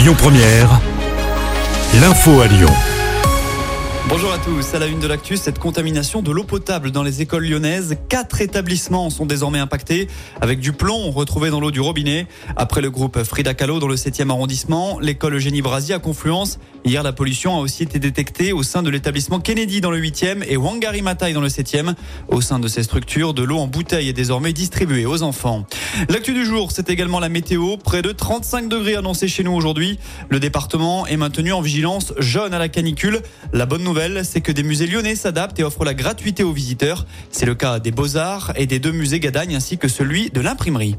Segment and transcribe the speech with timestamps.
[0.00, 0.80] Lyon Première,
[2.00, 2.70] l'info à Lyon.
[4.08, 4.74] Bonjour à tous.
[4.74, 7.96] À la une de l'actu, cette contamination de l'eau potable dans les écoles lyonnaises.
[8.08, 10.08] Quatre établissements sont désormais impactés
[10.40, 12.26] avec du plomb retrouvé dans l'eau du robinet.
[12.56, 16.58] Après le groupe Frida Kahlo dans le 7e arrondissement, l'école Eugénie Brasi à Confluence.
[16.84, 20.42] Hier, la pollution a aussi été détectée au sein de l'établissement Kennedy dans le 8e
[20.48, 21.94] et Wangari Matai dans le 7e.
[22.28, 25.66] Au sein de ces structures, de l'eau en bouteille est désormais distribuée aux enfants.
[26.08, 27.76] L'actu du jour, c'est également la météo.
[27.76, 29.98] Près de 35 degrés annoncés chez nous aujourd'hui.
[30.30, 33.20] Le département est maintenu en vigilance jaune à la canicule.
[33.52, 37.06] La bonne nouvelle, c'est que des musées lyonnais s'adaptent et offrent la gratuité aux visiteurs.
[37.30, 40.96] C'est le cas des Beaux-Arts et des deux musées Gadagne ainsi que celui de l'imprimerie.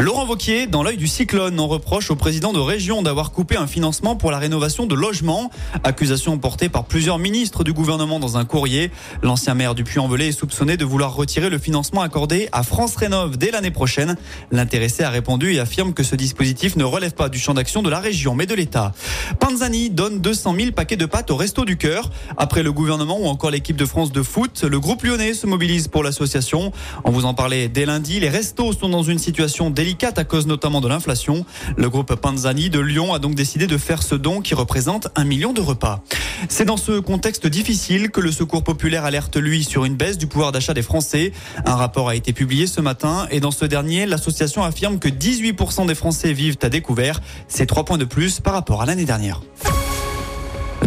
[0.00, 3.66] Laurent Vauquier, dans l'œil du cyclone, en reproche au président de région d'avoir coupé un
[3.66, 5.50] financement pour la rénovation de logements.
[5.82, 8.92] Accusation portée par plusieurs ministres du gouvernement dans un courrier.
[9.24, 13.38] L'ancien maire du Puy-en-Velay est soupçonné de vouloir retirer le financement accordé à France Rénov
[13.38, 14.16] dès l'année prochaine.
[14.52, 17.90] L'intéressé a répondu et affirme que ce dispositif ne relève pas du champ d'action de
[17.90, 18.92] la région, mais de l'État.
[19.40, 22.12] Panzani donne 200 000 paquets de pâtes au Resto du Cœur.
[22.36, 25.88] Après le gouvernement ou encore l'équipe de France de foot, le groupe lyonnais se mobilise
[25.88, 26.70] pour l'association.
[27.02, 28.20] On vous en parlait dès lundi.
[28.20, 31.46] Les restos sont dans une situation délicate à cause notamment de l'inflation.
[31.76, 35.24] Le groupe Panzani de Lyon a donc décidé de faire ce don qui représente un
[35.24, 36.02] million de repas.
[36.48, 40.26] C'est dans ce contexte difficile que le Secours populaire alerte lui sur une baisse du
[40.26, 41.32] pouvoir d'achat des Français.
[41.64, 45.86] Un rapport a été publié ce matin et dans ce dernier, l'association affirme que 18%
[45.86, 47.20] des Français vivent à découvert.
[47.48, 49.40] C'est trois points de plus par rapport à l'année dernière.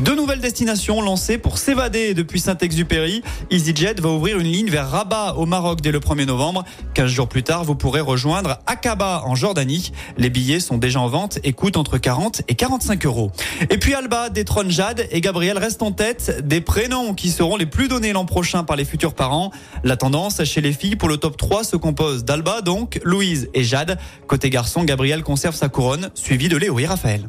[0.00, 3.22] Deux nouvelles destinations lancées pour s'évader depuis Saint-Exupéry.
[3.50, 6.64] EasyJet va ouvrir une ligne vers Rabat au Maroc dès le 1er novembre.
[6.94, 9.92] 15 jours plus tard, vous pourrez rejoindre Aqaba en Jordanie.
[10.16, 13.30] Les billets sont déjà en vente et coûtent entre 40 et 45 euros.
[13.68, 17.66] Et puis Alba détrône Jade et Gabriel restent en tête des prénoms qui seront les
[17.66, 19.50] plus donnés l'an prochain par les futurs parents.
[19.84, 23.64] La tendance chez les filles pour le top 3 se compose d'Alba donc, Louise et
[23.64, 23.98] Jade.
[24.26, 27.28] Côté garçon, Gabriel conserve sa couronne, suivi de Léo et Raphaël.